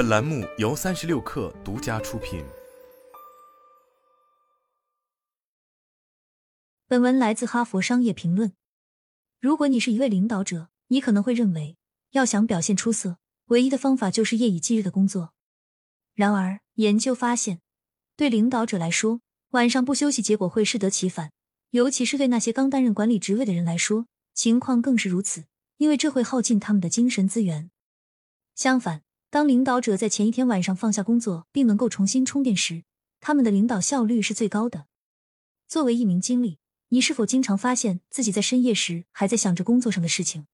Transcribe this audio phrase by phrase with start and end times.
[0.00, 2.42] 本栏目由三十六氪独家出品。
[6.88, 8.48] 本文来自《哈佛商业评论》。
[9.40, 11.76] 如果你是一位领导者，你可能会认为，
[12.12, 13.18] 要想表现出色，
[13.48, 15.34] 唯一的方法就是夜以继日的工作。
[16.14, 17.60] 然而，研究发现，
[18.16, 19.20] 对领导者来说，
[19.50, 21.30] 晚上不休息，结果会适得其反。
[21.72, 25.44] 尤其是对那些刚担任管理职位的人来说，情况更是如此，
[25.76, 27.70] 因为这会耗尽他们的精神资源。
[28.54, 32.82] 相反，当领导者在前一天晚上放下工作，并能够重新充电时，
[33.20, 34.86] 他们的领导效率是最高的。
[35.68, 40.48] 作为一名经理，你是否经常发现自己在深夜时还在想着工作上的事情？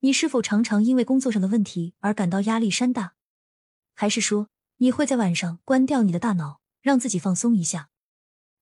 [0.00, 3.14] 你是否常常因为工作上的问题而感到压力山大？
[3.94, 4.48] 还是说
[4.78, 7.90] 你会在晚上关掉你的大脑，让自己放松一下？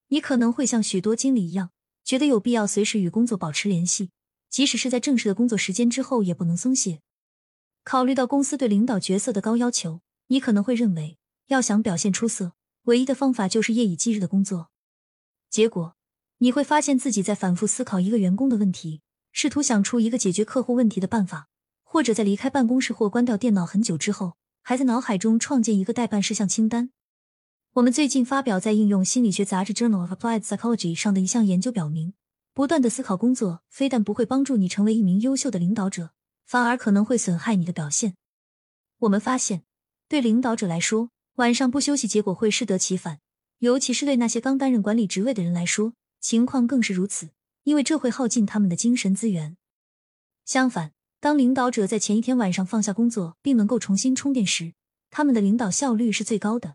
[0.09, 1.71] 你可能会像许多经理一样，
[2.05, 4.11] 觉得有必要随时与工作保持联系，
[4.51, 7.01] 即使是在正式的工作时间之后也不能松懈。
[7.83, 12.53] 考虑到公司对领导角色的高要求，你可能会认为，要想表现出色，
[12.85, 14.71] 唯一的方法就是夜以继日的工作。
[15.49, 15.97] 结果，
[16.39, 19.01] 你会发现自己在反复思考一个员工的问题，
[19.33, 21.49] 试图想出一个解决客户问题的办法，
[21.83, 26.91] 或者在离开办公室或关掉电脑很久之后，还在脑海中创建一个待办事项清单。
[27.75, 32.15] 我们最近发表在应用心理学杂志《Journal of Applied Psychology》上的一项研究表明，
[32.53, 36.11] 不断的思考工作，非但不会帮助你成为一名优秀的领导者。
[36.51, 38.17] 反而可能会损害你的表现。
[38.99, 39.63] 我们发现，
[40.09, 43.21] 对领导者来说，晚上不休息，结果会适得其反。
[43.61, 47.31] 尤其是对那些刚担任管理职位的人来说，情况更是如此，
[47.63, 49.57] 因为这会耗尽他们的精神资源。
[50.45, 54.73] 相反，当领导者在前一天晚上放下工作，并能够重新充电时，
[55.09, 56.75] 他们的领导效率是最高的。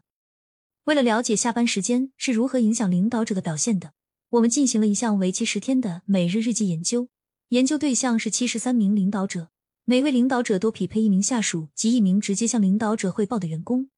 [0.85, 3.91] 为了了解下班时间是如何影响领导者的表现的，
[4.29, 7.09] 我们进行了一项为期十天的每日日记研究，
[7.49, 9.49] 研究对象是七十三名领导者。
[9.87, 13.91] 每位领导者都匹配一名下属及一名直接向领导者汇报的员工。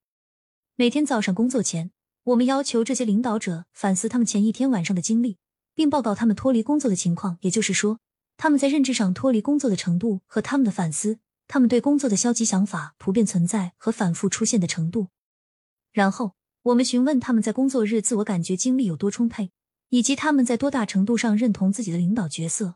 [0.76, 1.92] 每天早上工作前，
[2.24, 5.38] 我们要求这些领导者反思他们前一天晚上的经历，
[5.74, 8.00] 并报告他们脱离工作的情况，也就是说，
[8.36, 15.08] 他们在认知上脱离工作的程度和他们的反思，他们对工作的消极想法普遍存在和反复出现的程度。
[15.92, 16.34] 然后，
[16.64, 19.52] 我们询问他们在工作日自我感觉精力有多充沛，
[19.88, 22.74] 以及他们在多大程度上认同自己的领导角色。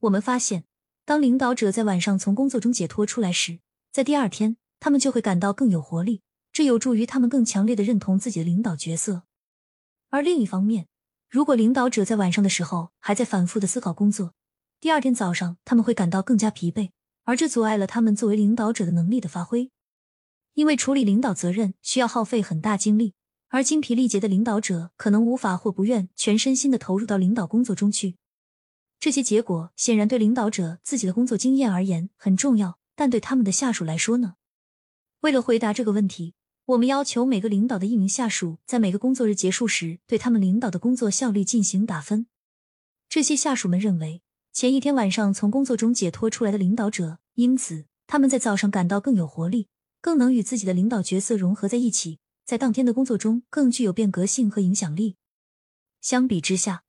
[0.00, 0.64] 我们发现。
[1.06, 3.60] 当领导者在晚上从工作中解脱出来时，
[3.92, 6.22] 在第二天，他们就会感到更有活力，
[6.52, 9.22] 这有助于他们更强烈的认同自己的领导角色。
[10.10, 10.88] 而另一方面，
[11.30, 14.34] 如果领导者在晚上的时候还在反复的思考工作，
[14.80, 16.90] 第二天早上他们会感到更加疲惫，
[17.22, 19.70] 而这阻碍了他们作为领导者的能力的发挥。
[20.54, 23.14] 因为处理领导责任需要耗费很大精力，
[23.50, 28.16] 而精疲力竭的领导者可能无法或不愿全身心的投入到领导工作中去。
[29.06, 34.34] 这些结果显然对领导者自己的工作经验而言很重要，但对他们的下属来说呢？
[35.20, 36.34] 为了回答这个问题，
[36.64, 42.26] 我们要求每个领导的一名下属在每个工作日结束时对他们领导的工作效率进行打分。
[43.08, 44.22] 这些下属们认为，
[44.52, 49.68] 前一天晚上从工作中解脱出来的领导者，因此他们在早上感到更有活力，
[50.00, 55.14] 更能与自己的领导角色融合在一起，在当天的工作中更具有变革性和影响力。
[56.00, 56.82] 相比之下，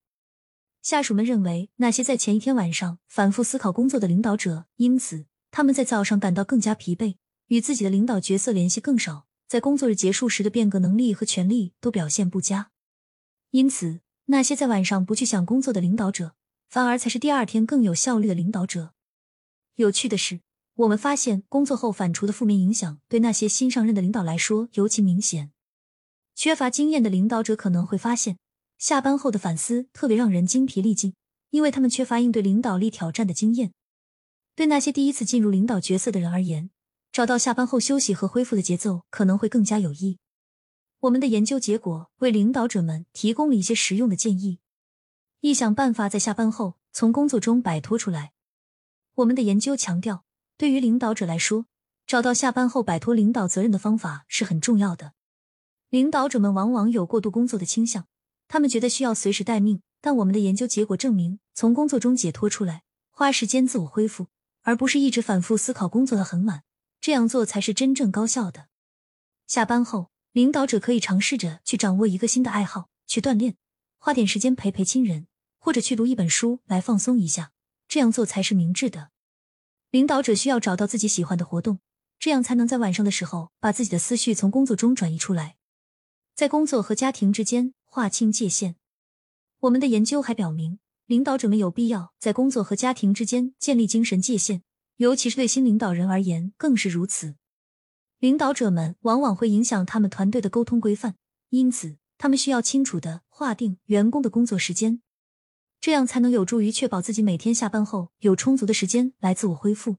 [0.87, 7.17] 下属们认为，那些在前一天晚上反复思考工作的领导者，因此他们在早上感到更加疲惫，
[7.47, 12.71] 与自己的领导角色联系更少，在工作日结束时的变革能力和权力都表现不佳。
[13.51, 16.35] 因此，那些在晚上不去想工作的领导者，
[16.69, 18.93] 反而才是第二天更有效率的领导者。
[19.75, 20.39] 有趣的是，
[20.75, 25.51] 我们发现工作后反刍的负面影响对那些新上任的领导来说尤其明显。
[26.33, 28.37] 缺乏经验的领导者可能会发现。
[28.77, 31.15] 下班后的反思特别让人精疲力尽，
[31.49, 33.73] 因为他们缺乏应对领导力挑战的经验。
[34.55, 36.69] 对那些第一次进入领导角色的人而言，
[37.11, 40.19] 找到下班后休息和恢复的节奏可能会更加有益。
[41.01, 44.59] 我们的研究结果为领导者们提供了一些实用的建议：
[45.41, 48.33] 一想办法在下班后从工作中摆脱出来。
[49.15, 50.23] 我们的研究强调，
[50.57, 51.65] 对于领导者来说，
[52.05, 55.13] 找到下班后摆脱领导责任的方法是很重要的。
[55.89, 58.05] 领导者们往往有过度工作的倾向。
[58.47, 64.27] 他们觉得需要随时待命，但我们的研究结果证明，从工作中解脱出来，花时间自我恢复，
[64.61, 66.63] 而不是一直反复思考工作的很晚，
[67.01, 68.67] 这样做才是真正高效的。
[69.45, 73.57] 下班后，领导者可以尝试着去掌握一个新的爱好，去锻炼，
[73.97, 75.27] 花点时间陪陪亲人，
[75.57, 77.51] 或者去读一本书来放松一下，
[77.87, 79.09] 这样做才是明智的。
[79.91, 81.79] 领导者需要找到自己喜欢的活动，
[82.19, 85.55] 这样才能在晚上的时候把自己的思绪从工作中转移出来，
[86.35, 87.73] 在工作和家庭之间。
[87.87, 88.75] 划清界限。
[89.61, 94.61] 我们的研究还表明，领导者们有必要在工作和家庭之间建立精神界限，
[94.97, 97.35] 尤其是对新领导人而言更是如此。
[98.19, 101.15] 领导者们往往会影响他们团队的沟通规范，
[101.49, 105.01] 因此他们需要清楚的划定员工的工作时间，
[105.79, 109.97] 这样才能有助于确保自己每天下班后有充足的时间来自我恢复。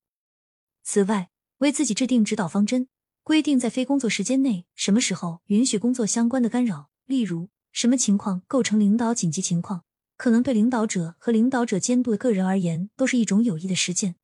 [0.83, 2.89] 此外，为自己制定指导方针，
[3.23, 9.85] 规定在非工作时间内什么时候允许工作相关的干扰，例如什么情况构成领导紧急情况，
[10.17, 14.17] 可能对领导者和领导者监督的个人而言都是一种有益的实践。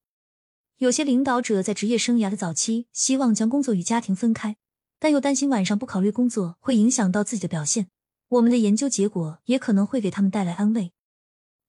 [0.79, 4.57] 有些领导者在职业生涯的早期希望将工作与家庭分开，
[4.99, 7.87] 但又担心晚上不考虑工作会影响到自己的表现。
[8.27, 10.93] 我们的研究结果也可能会给他们带来安慰。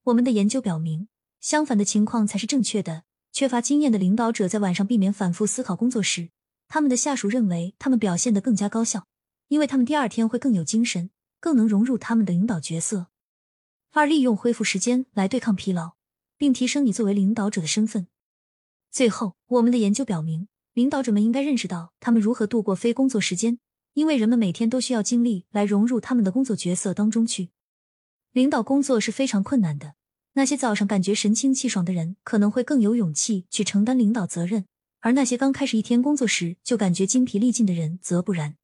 [0.05, 1.07] 我们的研究表明，
[1.39, 3.03] 相反的情况才是正确的。
[3.31, 6.31] 缺乏经验的领导者在晚上避免反复思考工作时，
[6.67, 9.05] 他们的下属认为他们表现得更加高效，
[9.49, 11.11] 因为他们第二天会更有精神，
[11.45, 13.06] 更能融入他们的领导角色。
[13.92, 15.92] 二、利用恢复时间来对抗疲劳，
[16.38, 18.07] 并提升你作为领导者的身份。
[18.89, 23.59] 最后，我们的研究表明，领导者们应该认识到他们如何度过非工作时间，
[23.94, 27.51] 因为人们每天都需要精力来融入他们的工作角色当中去。
[28.31, 29.94] 领导工作是非常困难的。
[30.33, 34.63] 那些早上感觉神清气爽的人，可能会更有勇气去承担领导责任；
[35.01, 38.57] 而那些刚开始一天工作时就感觉精疲力尽的人，则不然。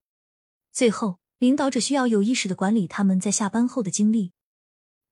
[0.73, 4.31] 最后，领导者需要有意识的管理他们在下班后的精力，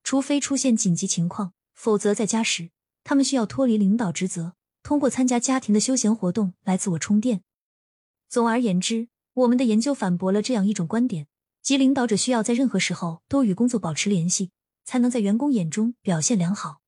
[0.04, 2.70] 除非出现紧急情况，否则在家时，
[3.04, 4.54] 他们需要脱离领导职责，
[4.84, 7.42] 通过参加家庭的休闲活动来自我充电。
[8.28, 11.26] 总而言之，我们的研究反驳了这样一种观点，
[11.64, 14.52] 即领导者需要在任何时候都与工作保持联系。
[14.86, 16.82] 才能在员工眼中表现良好。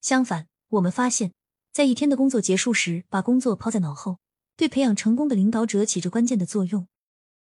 [0.00, 1.32] 相反，我们发现，
[1.72, 4.18] 在一天的工作结束时，把工作抛在脑后，
[4.56, 6.88] 对培养成功的领导者起着关键的作用。